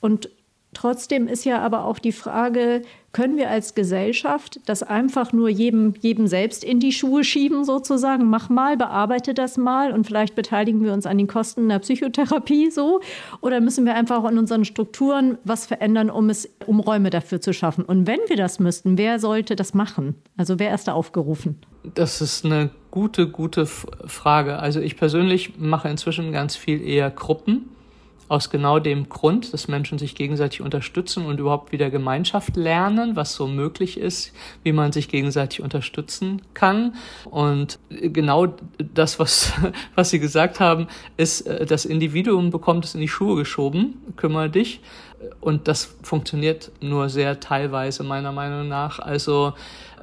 Und 0.00 0.30
Trotzdem 0.74 1.28
ist 1.28 1.44
ja 1.44 1.60
aber 1.60 1.84
auch 1.84 1.98
die 1.98 2.12
Frage, 2.12 2.82
können 3.18 3.36
wir 3.36 3.50
als 3.50 3.74
Gesellschaft 3.74 4.60
das 4.66 4.84
einfach 4.84 5.32
nur 5.32 5.48
jedem, 5.48 5.92
jedem 5.98 6.28
selbst 6.28 6.62
in 6.62 6.78
die 6.78 6.92
Schuhe 6.92 7.24
schieben, 7.24 7.64
sozusagen? 7.64 8.30
Mach 8.30 8.48
mal, 8.48 8.76
bearbeite 8.76 9.34
das 9.34 9.56
mal 9.56 9.90
und 9.90 10.06
vielleicht 10.06 10.36
beteiligen 10.36 10.84
wir 10.84 10.92
uns 10.92 11.04
an 11.04 11.18
den 11.18 11.26
Kosten 11.26 11.68
der 11.68 11.80
Psychotherapie 11.80 12.70
so? 12.70 13.00
Oder 13.40 13.60
müssen 13.60 13.84
wir 13.86 13.96
einfach 13.96 14.22
in 14.30 14.38
unseren 14.38 14.64
Strukturen 14.64 15.36
was 15.42 15.66
verändern, 15.66 16.10
um, 16.10 16.30
es, 16.30 16.48
um 16.66 16.78
Räume 16.78 17.10
dafür 17.10 17.40
zu 17.40 17.52
schaffen? 17.52 17.84
Und 17.84 18.06
wenn 18.06 18.20
wir 18.28 18.36
das 18.36 18.60
müssten, 18.60 18.96
wer 18.98 19.18
sollte 19.18 19.56
das 19.56 19.74
machen? 19.74 20.14
Also 20.36 20.60
wer 20.60 20.72
ist 20.72 20.86
da 20.86 20.92
aufgerufen? 20.92 21.58
Das 21.94 22.20
ist 22.20 22.44
eine 22.44 22.70
gute, 22.92 23.26
gute 23.26 23.66
Frage. 23.66 24.60
Also 24.60 24.78
ich 24.78 24.96
persönlich 24.96 25.58
mache 25.58 25.88
inzwischen 25.88 26.30
ganz 26.30 26.54
viel 26.54 26.80
eher 26.80 27.10
Gruppen 27.10 27.68
aus 28.28 28.50
genau 28.50 28.78
dem 28.78 29.08
Grund, 29.08 29.52
dass 29.52 29.68
Menschen 29.68 29.98
sich 29.98 30.14
gegenseitig 30.14 30.60
unterstützen 30.60 31.24
und 31.24 31.40
überhaupt 31.40 31.72
wieder 31.72 31.90
Gemeinschaft 31.90 32.56
lernen, 32.56 33.16
was 33.16 33.34
so 33.34 33.46
möglich 33.46 33.98
ist, 33.98 34.32
wie 34.62 34.72
man 34.72 34.92
sich 34.92 35.08
gegenseitig 35.08 35.62
unterstützen 35.62 36.42
kann. 36.54 36.94
Und 37.24 37.78
genau 37.88 38.54
das, 38.78 39.18
was, 39.18 39.52
was 39.94 40.10
Sie 40.10 40.20
gesagt 40.20 40.60
haben, 40.60 40.88
ist, 41.16 41.42
äh, 41.42 41.64
das 41.66 41.84
Individuum 41.84 42.50
bekommt 42.50 42.84
es 42.84 42.94
in 42.94 43.00
die 43.00 43.08
Schuhe 43.08 43.36
geschoben, 43.36 44.00
kümmere 44.16 44.50
dich. 44.50 44.80
Und 45.40 45.66
das 45.66 45.96
funktioniert 46.02 46.70
nur 46.80 47.08
sehr 47.08 47.40
teilweise 47.40 48.04
meiner 48.04 48.30
Meinung 48.30 48.68
nach. 48.68 49.00
Also 49.00 49.54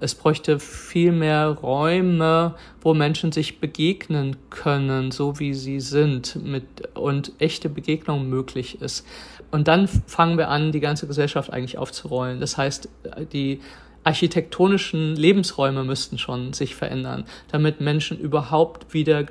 es 0.02 0.16
bräuchte 0.16 0.60
viel 0.60 1.12
mehr 1.12 1.50
Räume, 1.50 2.56
wo 2.82 2.94
Menschen 2.94 3.32
sich 3.32 3.60
begegnen 3.60 4.36
können, 4.50 5.12
so 5.12 5.40
wie 5.40 5.54
sie 5.54 5.80
sind, 5.80 6.38
mit, 6.44 6.64
und 6.96 7.32
echte 7.40 7.70
Begegnung 7.70 8.30
möglich 8.30 8.82
ist. 8.82 9.06
Und 9.52 9.68
dann 9.68 9.88
fangen 9.88 10.38
wir 10.38 10.50
an, 10.50 10.72
die 10.72 10.80
ganze 10.80 11.08
Gesellschaft 11.08 11.52
eigentlich 11.52 11.78
aufzurollen. 11.78 12.40
Das 12.40 12.58
heißt, 12.58 12.90
die 13.32 13.62
architektonischen 14.04 15.16
Lebensräume 15.16 15.84
müssten 15.84 16.18
schon 16.18 16.54
sich 16.54 16.76
verändern, 16.76 17.26
damit 17.52 17.82
Menschen 17.82 18.20
überhaupt 18.20 18.94
wieder 18.94 19.26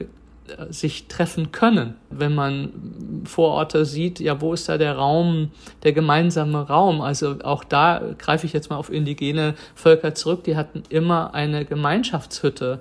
sich 0.68 1.08
treffen 1.08 1.52
können. 1.52 1.94
Wenn 2.10 2.34
man 2.34 3.22
Vororte 3.24 3.86
sieht, 3.86 4.20
ja, 4.20 4.40
wo 4.40 4.52
ist 4.52 4.68
da 4.68 4.76
der 4.76 4.96
Raum, 4.96 5.50
der 5.82 5.92
gemeinsame 5.92 6.66
Raum? 6.66 7.00
Also 7.00 7.36
auch 7.42 7.64
da 7.64 8.14
greife 8.18 8.46
ich 8.46 8.52
jetzt 8.52 8.68
mal 8.68 8.76
auf 8.76 8.90
indigene 8.90 9.54
Völker 9.74 10.14
zurück, 10.14 10.44
die 10.44 10.56
hatten 10.56 10.82
immer 10.90 11.34
eine 11.34 11.64
Gemeinschaftshütte. 11.64 12.80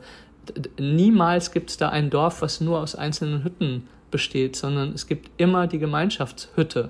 Niemals 0.77 1.51
gibt 1.51 1.70
es 1.70 1.77
da 1.77 1.89
ein 1.89 2.10
Dorf, 2.10 2.41
was 2.41 2.60
nur 2.60 2.79
aus 2.79 2.96
einzelnen 2.96 3.46
Hütten 3.46 3.88
besteht, 4.12 4.55
sondern 4.58 4.91
es 4.93 5.08
gibt 5.08 5.32
immer 5.38 5.67
die 5.67 5.79
Gemeinschaftshütte, 5.79 6.89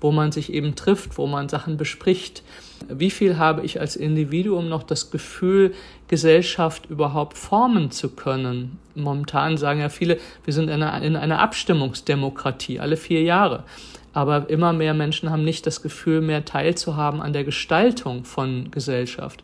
wo 0.00 0.10
man 0.10 0.32
sich 0.32 0.52
eben 0.52 0.74
trifft, 0.74 1.18
wo 1.18 1.26
man 1.26 1.50
Sachen 1.50 1.76
bespricht. 1.76 2.42
Wie 2.88 3.10
viel 3.10 3.38
habe 3.38 3.62
ich 3.62 3.80
als 3.80 3.96
Individuum 3.96 4.68
noch 4.68 4.82
das 4.82 5.10
Gefühl, 5.10 5.74
Gesellschaft 6.08 6.86
überhaupt 6.90 7.38
formen 7.38 7.90
zu 7.90 8.10
können? 8.10 8.78
Momentan 8.94 9.56
sagen 9.56 9.80
ja 9.80 9.88
viele, 9.88 10.18
wir 10.44 10.54
sind 10.54 10.68
in 10.68 10.82
einer, 10.82 11.02
in 11.02 11.16
einer 11.16 11.40
Abstimmungsdemokratie, 11.40 12.80
alle 12.80 12.96
vier 12.96 13.22
Jahre. 13.22 13.64
Aber 14.12 14.48
immer 14.48 14.72
mehr 14.72 14.94
Menschen 14.94 15.30
haben 15.30 15.44
nicht 15.44 15.66
das 15.66 15.82
Gefühl, 15.82 16.20
mehr 16.20 16.44
teilzuhaben 16.44 17.20
an 17.20 17.32
der 17.32 17.44
Gestaltung 17.44 18.24
von 18.24 18.70
Gesellschaft. 18.70 19.42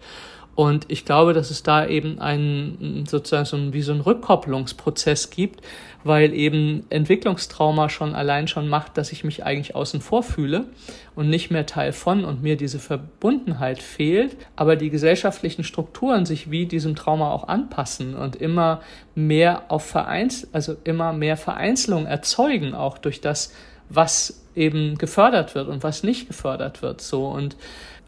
Und 0.61 0.85
ich 0.89 1.07
glaube, 1.07 1.33
dass 1.33 1.51
es 1.51 1.63
da 1.63 1.87
eben 1.87 2.19
einen, 2.19 3.07
sozusagen 3.07 3.47
so 3.47 3.57
ein, 3.57 3.73
wie 3.73 3.81
so 3.81 3.95
ein 3.95 4.03
Rückkopplungsprozess 4.03 5.31
gibt, 5.31 5.65
weil 6.05 6.35
eben 6.35 6.85
Entwicklungstrauma 6.91 7.89
schon 7.89 8.15
allein 8.15 8.47
schon 8.47 8.69
macht, 8.69 8.99
dass 8.99 9.11
ich 9.11 9.25
mich 9.25 9.43
eigentlich 9.43 9.75
außen 9.75 10.03
vor 10.03 10.23
fühle 10.23 10.67
und 11.15 11.31
nicht 11.31 11.51
mehr 11.51 11.65
Teil 11.65 11.95
von 11.95 12.27
und 12.27 12.43
mir 12.43 12.59
diese 12.59 12.79
Verbundenheit 12.79 13.81
fehlt, 13.81 14.37
aber 14.55 14.77
die 14.77 14.91
gesellschaftlichen 14.91 15.65
Strukturen 15.65 16.27
sich 16.27 16.51
wie 16.51 16.67
diesem 16.67 16.95
Trauma 16.95 17.31
auch 17.31 17.49
anpassen 17.49 18.15
und 18.15 18.37
immer 18.37 18.83
mehr 19.15 19.63
auf 19.69 19.87
Vereins, 19.87 20.47
also 20.53 20.77
immer 20.85 21.15
mehr 21.15 21.39
Vereinzelung 21.39 22.05
erzeugen, 22.05 22.75
auch 22.75 22.99
durch 22.99 23.23
das, 23.23 23.55
was 23.89 24.45
eben 24.55 24.99
gefördert 24.99 25.55
wird 25.55 25.69
und 25.69 25.83
was 25.83 26.03
nicht 26.03 26.29
gefördert 26.29 26.83
wird, 26.83 27.01
so. 27.01 27.29
Und 27.29 27.57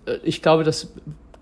äh, 0.04 0.18
ich 0.22 0.42
glaube, 0.42 0.64
dass 0.64 0.92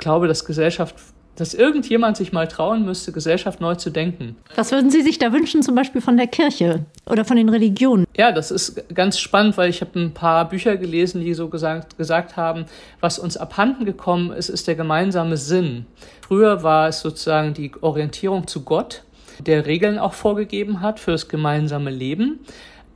glaube, 0.01 0.27
dass 0.27 0.45
Gesellschaft, 0.45 0.97
dass 1.37 1.55
irgendjemand 1.55 2.17
sich 2.17 2.33
mal 2.33 2.49
trauen 2.49 2.85
müsste, 2.85 3.13
Gesellschaft 3.13 3.61
neu 3.61 3.77
zu 3.77 3.91
denken. 3.91 4.37
Was 4.57 4.73
würden 4.73 4.91
Sie 4.91 5.03
sich 5.03 5.19
da 5.19 5.33
wünschen, 5.33 5.63
zum 5.63 5.77
Beispiel 5.77 6.01
von 6.01 6.17
der 6.17 6.27
Kirche 6.27 6.85
oder 7.07 7.25
von 7.25 7.37
den 7.37 7.49
Religionen? 7.49 8.07
Ja, 8.17 8.33
das 8.33 8.51
ist 8.51 8.83
ganz 8.93 9.19
spannend, 9.19 9.57
weil 9.57 9.71
ich 9.71 9.81
habe 9.81 9.99
ein 9.99 10.13
paar 10.13 10.49
Bücher 10.49 10.77
gelesen, 10.77 11.21
die 11.21 11.33
so 11.35 11.49
gesagt, 11.49 11.97
gesagt 11.97 12.37
haben, 12.37 12.65
was 13.01 13.19
uns 13.19 13.37
abhanden 13.37 13.85
gekommen 13.85 14.33
ist, 14.33 14.49
ist 14.49 14.67
der 14.67 14.75
gemeinsame 14.75 15.37
Sinn. 15.37 15.87
Früher 16.27 16.63
war 16.63 16.89
es 16.89 17.01
sozusagen 17.01 17.55
die 17.55 17.73
Orientierung 17.81 18.47
zu 18.47 18.63
Gott, 18.63 19.05
der 19.39 19.67
Regeln 19.67 19.99
auch 19.99 20.13
vorgegeben 20.13 20.81
hat 20.81 21.01
für 21.01 21.13
das 21.13 21.29
gemeinsame 21.29 21.91
Leben. 21.91 22.41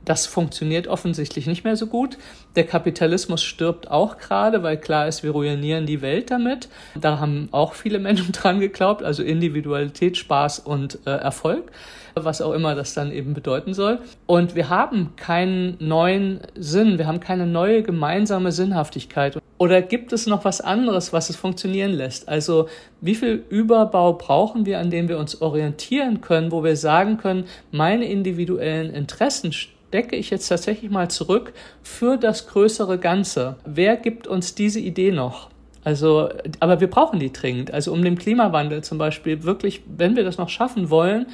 Das 0.05 0.27
funktioniert 0.27 0.87
offensichtlich 0.87 1.47
nicht 1.47 1.63
mehr 1.63 1.75
so 1.75 1.87
gut. 1.87 2.17
Der 2.55 2.63
Kapitalismus 2.65 3.43
stirbt 3.43 3.89
auch 3.89 4.17
gerade, 4.17 4.61
weil 4.61 4.77
klar 4.77 5.07
ist, 5.07 5.23
wir 5.23 5.31
ruinieren 5.31 5.87
die 5.87 6.01
Welt 6.01 6.29
damit. 6.29 6.69
Da 6.93 7.19
haben 7.19 7.49
auch 7.51 7.73
viele 7.73 7.99
Menschen 7.99 8.31
dran 8.31 8.59
geglaubt, 8.59 9.03
also 9.03 9.23
Individualität, 9.23 10.17
Spaß 10.17 10.59
und 10.59 10.99
äh, 11.05 11.09
Erfolg, 11.09 11.71
was 12.13 12.41
auch 12.41 12.53
immer 12.53 12.75
das 12.75 12.93
dann 12.93 13.11
eben 13.11 13.33
bedeuten 13.33 13.73
soll. 13.73 13.99
Und 14.27 14.55
wir 14.55 14.69
haben 14.69 15.15
keinen 15.15 15.75
neuen 15.79 16.39
Sinn, 16.53 16.99
wir 16.99 17.07
haben 17.07 17.19
keine 17.19 17.47
neue 17.47 17.81
gemeinsame 17.81 18.51
Sinnhaftigkeit. 18.51 19.39
Oder 19.57 19.81
gibt 19.81 20.11
es 20.11 20.27
noch 20.27 20.43
was 20.43 20.59
anderes, 20.61 21.13
was 21.13 21.29
es 21.29 21.37
funktionieren 21.37 21.93
lässt? 21.93 22.27
Also 22.27 22.67
wie 22.99 23.15
viel 23.15 23.43
Überbau 23.49 24.13
brauchen 24.13 24.65
wir, 24.65 24.79
an 24.79 24.89
dem 24.89 25.07
wir 25.07 25.17
uns 25.17 25.41
orientieren 25.41 26.21
können, 26.21 26.51
wo 26.51 26.63
wir 26.63 26.75
sagen 26.75 27.17
können, 27.17 27.45
meine 27.71 28.05
individuellen 28.05 28.93
Interessen 28.93 29.53
decke 29.93 30.15
ich 30.15 30.29
jetzt 30.29 30.47
tatsächlich 30.47 30.91
mal 30.91 31.09
zurück 31.09 31.53
für 31.83 32.17
das 32.17 32.47
größere 32.47 32.97
Ganze. 32.97 33.57
Wer 33.65 33.97
gibt 33.97 34.27
uns 34.27 34.55
diese 34.55 34.79
Idee 34.79 35.11
noch? 35.11 35.49
Also, 35.83 36.29
aber 36.59 36.81
wir 36.81 36.89
brauchen 36.89 37.19
die 37.19 37.31
dringend. 37.31 37.71
Also 37.71 37.93
um 37.93 38.03
den 38.03 38.17
Klimawandel 38.17 38.83
zum 38.83 38.97
Beispiel 38.97 39.43
wirklich, 39.43 39.83
wenn 39.85 40.15
wir 40.15 40.23
das 40.23 40.37
noch 40.37 40.49
schaffen 40.49 40.89
wollen, 40.89 41.27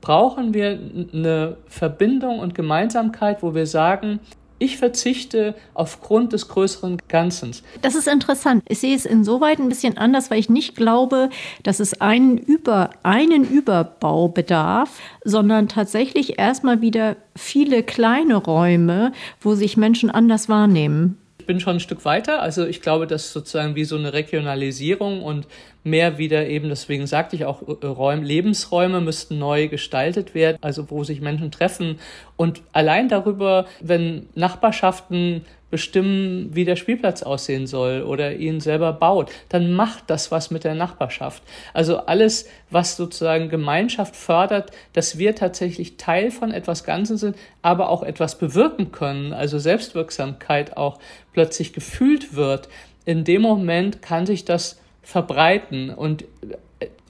brauchen 0.00 0.54
wir 0.54 0.78
eine 1.12 1.56
Verbindung 1.66 2.38
und 2.38 2.54
Gemeinsamkeit, 2.54 3.42
wo 3.42 3.54
wir 3.54 3.66
sagen, 3.66 4.20
ich 4.58 4.76
verzichte 4.76 5.54
aufgrund 5.74 6.32
des 6.32 6.48
größeren 6.48 6.98
Ganzen. 7.08 7.52
Das 7.82 7.94
ist 7.94 8.08
interessant. 8.08 8.62
Ich 8.68 8.80
sehe 8.80 8.94
es 8.94 9.06
insoweit 9.06 9.58
ein 9.58 9.68
bisschen 9.68 9.96
anders, 9.96 10.30
weil 10.30 10.40
ich 10.40 10.48
nicht 10.48 10.76
glaube, 10.76 11.30
dass 11.62 11.80
es 11.80 12.00
einen, 12.00 12.38
Über, 12.38 12.90
einen 13.02 13.48
Überbau 13.48 14.28
bedarf, 14.28 15.00
sondern 15.24 15.68
tatsächlich 15.68 16.38
erstmal 16.38 16.80
wieder 16.80 17.16
viele 17.36 17.82
kleine 17.82 18.36
Räume, 18.36 19.12
wo 19.40 19.54
sich 19.54 19.76
Menschen 19.76 20.10
anders 20.10 20.48
wahrnehmen 20.48 21.18
bin 21.48 21.60
schon 21.60 21.76
ein 21.76 21.80
Stück 21.80 22.04
weiter. 22.04 22.42
Also 22.42 22.66
ich 22.66 22.82
glaube, 22.82 23.06
dass 23.06 23.32
sozusagen 23.32 23.74
wie 23.74 23.84
so 23.84 23.96
eine 23.96 24.12
Regionalisierung 24.12 25.22
und 25.22 25.46
mehr 25.82 26.18
wieder 26.18 26.46
eben, 26.46 26.68
deswegen 26.68 27.06
sagte 27.06 27.36
ich 27.36 27.46
auch, 27.46 27.62
äh, 27.62 27.86
Räum, 27.86 28.22
Lebensräume 28.22 29.00
müssten 29.00 29.38
neu 29.38 29.66
gestaltet 29.68 30.34
werden, 30.34 30.58
also 30.60 30.90
wo 30.90 31.04
sich 31.04 31.22
Menschen 31.22 31.50
treffen. 31.50 31.98
Und 32.36 32.60
allein 32.72 33.08
darüber, 33.08 33.64
wenn 33.80 34.28
Nachbarschaften 34.34 35.46
bestimmen, 35.70 36.54
wie 36.54 36.64
der 36.64 36.76
Spielplatz 36.76 37.22
aussehen 37.22 37.66
soll 37.66 38.02
oder 38.02 38.34
ihn 38.34 38.60
selber 38.60 38.92
baut, 38.92 39.30
dann 39.48 39.72
macht 39.72 40.04
das 40.08 40.30
was 40.30 40.50
mit 40.50 40.64
der 40.64 40.74
Nachbarschaft. 40.74 41.42
Also 41.74 41.98
alles, 41.98 42.48
was 42.70 42.96
sozusagen 42.96 43.48
Gemeinschaft 43.48 44.16
fördert, 44.16 44.70
dass 44.92 45.18
wir 45.18 45.34
tatsächlich 45.34 45.96
Teil 45.96 46.30
von 46.30 46.52
etwas 46.52 46.84
Ganzen 46.84 47.16
sind, 47.16 47.36
aber 47.62 47.90
auch 47.90 48.02
etwas 48.02 48.38
bewirken 48.38 48.92
können, 48.92 49.32
also 49.32 49.58
Selbstwirksamkeit 49.58 50.76
auch 50.76 50.98
plötzlich 51.32 51.72
gefühlt 51.72 52.34
wird. 52.34 52.68
In 53.04 53.24
dem 53.24 53.42
Moment 53.42 54.02
kann 54.02 54.26
sich 54.26 54.44
das 54.44 54.80
verbreiten 55.02 55.90
und 55.90 56.24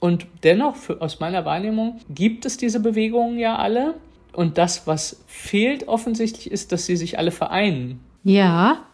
und 0.01 0.27
dennoch, 0.45 0.77
für, 0.77 1.01
aus 1.01 1.21
meiner 1.21 1.45
Wahrnehmung, 1.45 2.01
gibt 2.09 2.47
es 2.47 2.57
diese 2.57 2.81
Bewegungen 2.81 3.39
ja 3.39 3.57
alle. 3.57 3.95
Und 4.33 4.59
das, 4.59 4.87
was 4.87 5.25
fehlt 5.27 5.89
offensichtlich, 5.89 6.51
ist, 6.51 6.71
dass 6.71 6.87
sie 6.87 6.97
sich 6.97 7.19
alle 7.19 7.33
vereinen. 7.33 8.01
Ja. 8.29 8.85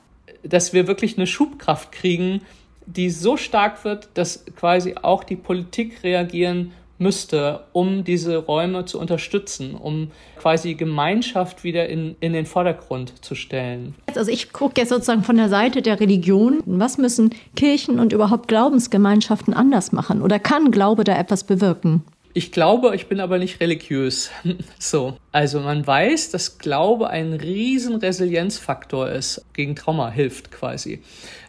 Dass 0.43 0.73
wir 0.73 0.87
wirklich 0.87 1.17
eine 1.17 1.27
Schubkraft 1.27 1.91
kriegen, 1.91 2.43
die 2.87 3.11
so 3.11 3.37
stark 3.37 3.85
wird, 3.85 4.09
dass 4.15 4.45
quasi 4.57 4.95
auch 5.03 5.25
die 5.25 5.37
Politik 5.37 6.03
reagieren 6.05 6.73
müsste, 6.99 7.65
um 7.73 8.05
diese 8.05 8.37
Räume 8.37 8.85
zu 8.85 9.01
unterstützen, 9.01 9.75
um 9.75 10.13
quasi 10.39 10.75
Gemeinschaft 10.75 11.65
wieder 11.65 11.89
in, 11.89 12.15
in 12.21 12.33
den 12.33 12.47
Vordergrund 12.47 13.25
zu 13.25 13.35
stellen. 13.35 13.97
Also 14.15 14.31
ich 14.31 14.53
gucke 14.53 14.81
jetzt 14.81 14.91
sozusagen 14.91 15.25
von 15.25 15.37
der 15.37 15.49
Seite 15.49 15.83
der 15.83 15.99
Religion. 15.99 16.63
Was 16.67 16.97
müssen 16.97 17.35
Kirchen 17.57 17.99
und 17.99 18.13
überhaupt 18.13 18.47
Glaubensgemeinschaften 18.47 19.55
anders 19.55 19.91
machen? 19.91 20.23
Oder 20.23 20.39
kann 20.39 20.71
Glaube 20.71 21.03
da 21.03 21.19
etwas 21.19 21.43
bewirken? 21.43 22.05
Ich 22.37 22.51
glaube, 22.51 22.97
ich 22.97 23.07
bin 23.07 23.21
aber 23.21 23.39
nicht 23.39 23.61
religiös. 23.61 24.31
so. 24.81 25.17
Also 25.31 25.61
man 25.61 25.87
weiß, 25.87 26.33
dass 26.33 26.59
Glaube 26.59 27.09
ein 27.09 27.33
riesen 27.33 27.95
Resilienzfaktor 27.95 29.09
ist, 29.09 29.45
gegen 29.53 29.77
Trauma 29.77 30.11
hilft 30.11 30.51
quasi. 30.51 31.01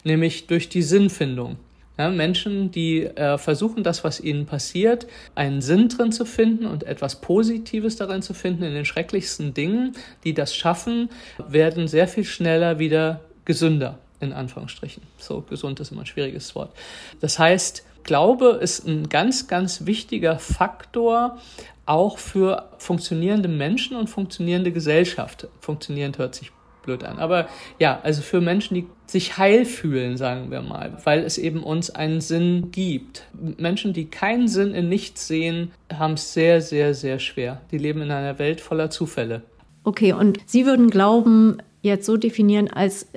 Nämlich 0.03 0.45
durch 0.45 0.69
die 0.69 0.83
Sinnfindung. 0.83 1.57
Ja, 1.97 2.09
Menschen, 2.09 2.69
die 2.69 3.03
äh, 3.03 3.39
versuchen, 3.39 3.83
das, 3.83 4.03
was 4.03 4.19
ihnen 4.19 4.45
passiert, 4.45 5.07
einen 5.33 5.61
Sinn 5.61 5.89
drin 5.89 6.11
zu 6.11 6.23
finden 6.25 6.67
und 6.67 6.83
etwas 6.83 7.19
Positives 7.19 7.95
darin 7.95 8.21
zu 8.21 8.35
finden, 8.35 8.63
in 8.63 8.73
den 8.73 8.85
schrecklichsten 8.85 9.55
Dingen, 9.55 9.93
die 10.23 10.35
das 10.35 10.53
schaffen, 10.53 11.09
werden 11.47 11.87
sehr 11.87 12.07
viel 12.07 12.25
schneller 12.25 12.77
wieder 12.77 13.21
gesünder, 13.45 13.97
in 14.19 14.33
Anführungsstrichen. 14.33 15.01
So, 15.17 15.41
gesund 15.41 15.79
ist 15.79 15.93
immer 15.93 16.01
ein 16.01 16.05
schwieriges 16.05 16.53
Wort. 16.53 16.75
Das 17.21 17.39
heißt, 17.39 17.83
Glaube 18.05 18.59
ist 18.61 18.87
ein 18.87 19.09
ganz, 19.09 19.47
ganz 19.47 19.85
wichtiger 19.85 20.39
Faktor 20.39 21.37
auch 21.85 22.17
für 22.17 22.69
funktionierende 22.77 23.49
Menschen 23.49 23.97
und 23.97 24.09
funktionierende 24.09 24.71
Gesellschaft. 24.71 25.47
Funktionierend 25.59 26.17
hört 26.17 26.35
sich 26.35 26.51
blöd 26.83 27.03
an. 27.03 27.17
Aber 27.17 27.47
ja, 27.79 27.99
also 28.03 28.21
für 28.21 28.41
Menschen, 28.41 28.75
die 28.75 28.87
sich 29.07 29.37
heil 29.37 29.65
fühlen, 29.65 30.17
sagen 30.17 30.51
wir 30.51 30.61
mal, 30.61 30.97
weil 31.03 31.23
es 31.23 31.37
eben 31.37 31.63
uns 31.63 31.89
einen 31.89 32.21
Sinn 32.21 32.69
gibt. 32.71 33.25
Menschen, 33.33 33.93
die 33.93 34.05
keinen 34.05 34.47
Sinn 34.47 34.73
in 34.73 34.87
nichts 34.87 35.27
sehen, 35.27 35.71
haben 35.91 36.13
es 36.13 36.33
sehr, 36.33 36.61
sehr, 36.61 36.93
sehr 36.93 37.19
schwer. 37.19 37.61
Die 37.71 37.77
leben 37.77 38.01
in 38.01 38.11
einer 38.11 38.39
Welt 38.39 38.61
voller 38.61 38.89
Zufälle. 38.89 39.41
Okay, 39.83 40.13
und 40.13 40.39
Sie 40.45 40.65
würden 40.65 40.89
Glauben 40.89 41.57
jetzt 41.81 42.05
so 42.05 42.17
definieren, 42.17 42.67
als 42.67 43.07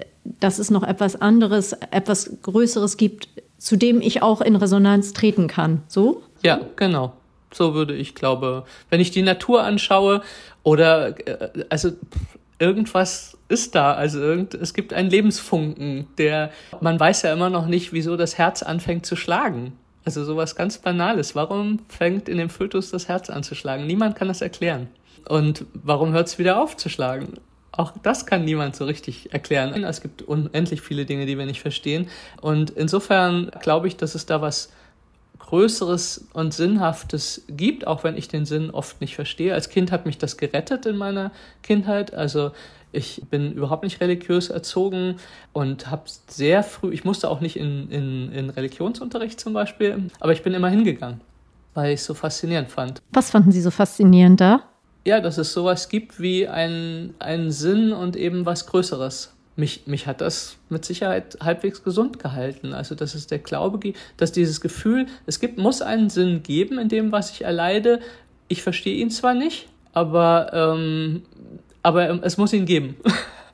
dass 0.40 0.58
es 0.58 0.70
noch 0.70 0.82
etwas 0.82 1.20
anderes, 1.20 1.72
etwas 1.90 2.30
Größeres 2.42 2.96
gibt, 2.96 3.28
zu 3.58 3.76
dem 3.76 4.00
ich 4.00 4.22
auch 4.22 4.40
in 4.40 4.56
Resonanz 4.56 5.12
treten 5.12 5.48
kann. 5.48 5.82
So? 5.88 6.22
Ja, 6.42 6.60
genau. 6.76 7.12
So 7.52 7.74
würde 7.74 7.94
ich 7.94 8.14
glaube, 8.14 8.64
wenn 8.90 9.00
ich 9.00 9.10
die 9.10 9.22
Natur 9.22 9.62
anschaue 9.64 10.22
oder 10.62 11.18
äh, 11.26 11.64
also 11.70 11.92
irgendwas 12.58 13.38
ist 13.48 13.74
da, 13.74 13.94
also 13.94 14.20
irgend, 14.20 14.54
es 14.54 14.74
gibt 14.74 14.92
einen 14.92 15.10
Lebensfunken, 15.10 16.06
der 16.18 16.50
man 16.80 17.00
weiß 17.00 17.22
ja 17.22 17.32
immer 17.32 17.50
noch 17.50 17.66
nicht, 17.66 17.92
wieso 17.92 18.16
das 18.16 18.36
Herz 18.36 18.62
anfängt 18.62 19.06
zu 19.06 19.16
schlagen. 19.16 19.72
Also 20.04 20.24
sowas 20.24 20.56
ganz 20.56 20.78
Banales. 20.78 21.34
Warum 21.34 21.80
fängt 21.88 22.28
in 22.28 22.38
dem 22.38 22.50
Fötus 22.50 22.90
das 22.90 23.08
Herz 23.08 23.30
an 23.30 23.42
zu 23.42 23.54
schlagen? 23.54 23.86
Niemand 23.86 24.16
kann 24.16 24.28
das 24.28 24.40
erklären. 24.40 24.88
Und 25.28 25.66
warum 25.74 26.12
hört 26.12 26.28
es 26.28 26.38
wieder 26.38 26.62
auf 26.62 26.76
zu 26.76 26.88
schlagen? 26.88 27.34
Auch 27.72 27.92
das 28.02 28.26
kann 28.26 28.44
niemand 28.44 28.76
so 28.76 28.84
richtig 28.86 29.32
erklären. 29.32 29.84
Es 29.84 30.00
gibt 30.00 30.22
unendlich 30.22 30.80
viele 30.80 31.04
Dinge, 31.04 31.26
die 31.26 31.38
wir 31.38 31.46
nicht 31.46 31.60
verstehen. 31.60 32.08
Und 32.40 32.70
insofern 32.70 33.50
glaube 33.60 33.88
ich, 33.88 33.96
dass 33.96 34.14
es 34.14 34.26
da 34.26 34.40
was 34.40 34.72
Größeres 35.38 36.28
und 36.32 36.52
Sinnhaftes 36.52 37.44
gibt, 37.48 37.86
auch 37.86 38.04
wenn 38.04 38.16
ich 38.16 38.28
den 38.28 38.44
Sinn 38.44 38.70
oft 38.70 39.00
nicht 39.00 39.14
verstehe. 39.14 39.54
Als 39.54 39.68
Kind 39.70 39.92
hat 39.92 40.04
mich 40.04 40.18
das 40.18 40.36
gerettet 40.36 40.86
in 40.86 40.96
meiner 40.96 41.30
Kindheit. 41.62 42.12
Also 42.12 42.50
ich 42.92 43.22
bin 43.30 43.52
überhaupt 43.52 43.84
nicht 43.84 44.00
religiös 44.00 44.50
erzogen 44.50 45.16
und 45.52 45.90
habe 45.90 46.02
sehr 46.26 46.62
früh, 46.62 46.92
ich 46.92 47.04
musste 47.04 47.30
auch 47.30 47.40
nicht 47.40 47.56
in, 47.56 47.90
in, 47.90 48.32
in 48.32 48.50
Religionsunterricht 48.50 49.38
zum 49.38 49.52
Beispiel, 49.52 50.10
aber 50.20 50.32
ich 50.32 50.42
bin 50.42 50.54
immer 50.54 50.68
hingegangen, 50.68 51.20
weil 51.74 51.92
ich 51.92 52.00
es 52.00 52.06
so 52.06 52.14
faszinierend 52.14 52.70
fand. 52.70 53.02
Was 53.12 53.30
fanden 53.30 53.52
Sie 53.52 53.60
so 53.60 53.70
faszinierend 53.70 54.40
da? 54.40 54.62
Ja, 55.08 55.20
dass 55.20 55.38
es 55.38 55.54
sowas 55.54 55.88
gibt 55.88 56.20
wie 56.20 56.46
einen, 56.48 57.14
einen 57.18 57.50
Sinn 57.50 57.94
und 57.94 58.14
eben 58.14 58.44
was 58.44 58.66
Größeres 58.66 59.32
mich, 59.56 59.86
mich 59.86 60.06
hat 60.06 60.20
das 60.20 60.58
mit 60.68 60.84
Sicherheit 60.84 61.38
halbwegs 61.42 61.82
gesund 61.82 62.18
gehalten. 62.18 62.74
Also, 62.74 62.94
dass 62.94 63.14
es 63.14 63.26
der 63.26 63.38
Glaube 63.38 63.78
gibt, 63.78 63.98
dass 64.18 64.32
dieses 64.32 64.60
Gefühl, 64.60 65.06
es 65.24 65.40
gibt, 65.40 65.56
muss 65.56 65.80
einen 65.80 66.10
Sinn 66.10 66.42
geben 66.42 66.78
in 66.78 66.90
dem, 66.90 67.10
was 67.10 67.30
ich 67.30 67.42
erleide. 67.42 68.00
Ich 68.48 68.62
verstehe 68.62 68.98
ihn 68.98 69.08
zwar 69.08 69.32
nicht, 69.32 69.70
aber, 69.94 70.50
ähm, 70.52 71.22
aber 71.82 72.22
es 72.22 72.36
muss 72.36 72.52
ihn 72.52 72.66
geben. 72.66 72.96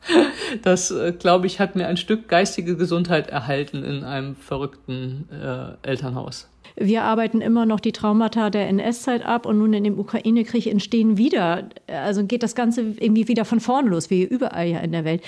das, 0.63 0.91
äh, 0.91 1.13
glaube 1.13 1.47
ich, 1.47 1.61
hat 1.61 1.77
mir 1.77 1.87
ein 1.87 1.99
Stück 1.99 2.27
geistige 2.27 2.77
Gesundheit 2.77 3.29
erhalten 3.29 3.85
in 3.85 4.03
einem 4.03 4.35
verrückten 4.35 5.29
äh, 5.31 5.89
Elternhaus. 5.89 6.49
Wir 6.77 7.03
arbeiten 7.03 7.41
immer 7.41 7.67
noch 7.67 7.79
die 7.79 7.93
Traumata 7.93 8.51
der 8.51 8.69
NS-Zeit 8.69 9.25
ab 9.25 9.47
und 9.47 9.59
nun 9.59 9.73
in 9.73 9.85
dem 9.85 9.99
Ukraine-Krieg 9.99 10.67
entstehen 10.67 11.17
wieder, 11.17 11.69
also 11.87 12.25
geht 12.25 12.43
das 12.43 12.57
Ganze 12.57 12.81
irgendwie 12.99 13.29
wieder 13.29 13.45
von 13.45 13.61
vorn 13.61 13.87
los, 13.87 14.11
wie 14.11 14.25
überall 14.25 14.67
ja 14.67 14.81
in 14.81 14.91
der 14.91 15.05
Welt. 15.05 15.23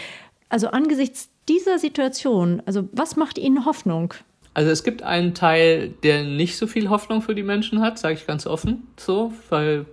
Also 0.49 0.69
angesichts 0.69 1.31
dieser 1.49 1.79
Situation, 1.79 2.63
also 2.67 2.89
was 2.93 3.17
macht 3.17 3.39
Ihnen 3.39 3.65
Hoffnung? 3.65 4.15
Also 4.55 4.71
es 4.71 4.83
gibt 4.83 5.03
einen 5.03 5.35
Teil, 5.35 5.91
der 6.03 6.25
nicht 6.25 6.57
so 6.57 6.67
viel 6.67 6.89
Hoffnung 6.89 7.23
für 7.23 7.35
die 7.35 7.43
Menschen 7.43 7.81
hat, 7.81 7.99
sage 7.99 8.15
ich 8.15 8.27
ganz 8.27 8.47
offen, 8.47 8.87
so, 8.97 9.33
weil 9.51 9.87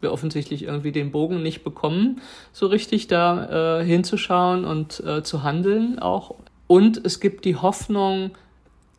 wir 0.00 0.12
offensichtlich 0.12 0.64
irgendwie 0.64 0.92
den 0.92 1.10
Bogen 1.10 1.42
nicht 1.42 1.64
bekommen, 1.64 2.20
so 2.52 2.66
richtig 2.66 3.06
da 3.08 3.80
äh, 3.80 3.84
hinzuschauen 3.84 4.64
und 4.64 5.00
äh, 5.00 5.22
zu 5.22 5.42
handeln 5.42 5.98
auch. 5.98 6.34
Und 6.66 7.04
es 7.04 7.20
gibt 7.20 7.44
die 7.44 7.56
Hoffnung, 7.56 8.32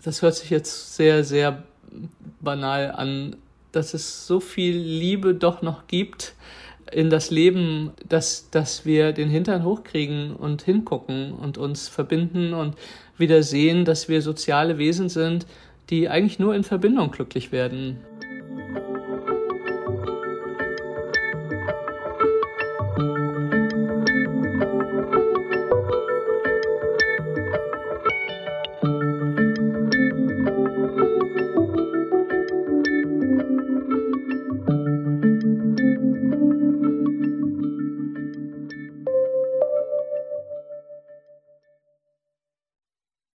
das 0.04 0.22
hört 0.22 0.36
sich 0.36 0.50
jetzt 0.50 0.96
sehr, 0.96 1.24
sehr 1.24 1.64
banal 2.42 2.92
an, 2.92 3.36
dass 3.72 3.94
es 3.94 4.26
so 4.28 4.40
viel 4.40 4.76
Liebe 4.76 5.36
doch 5.36 5.62
noch 5.62 5.88
gibt, 5.88 6.34
in 6.92 7.10
das 7.10 7.30
Leben, 7.30 7.92
dass, 8.08 8.50
dass 8.50 8.86
wir 8.86 9.12
den 9.12 9.30
Hintern 9.30 9.64
hochkriegen 9.64 10.36
und 10.36 10.64
hingucken 10.64 11.34
und 11.34 11.58
uns 11.58 11.88
verbinden 11.88 12.54
und 12.54 12.76
wieder 13.18 13.44
sehen, 13.44 13.86
dass 13.86 14.10
wir 14.10 14.22
soziale 14.22 14.78
Wesen 14.78 15.10
sind, 15.10 15.46
die 15.90 16.10
eigentlich 16.10 16.40
nur 16.40 16.56
in 16.56 16.64
Verbindung 16.64 17.12
glücklich 17.12 17.52
werden. 17.52 18.00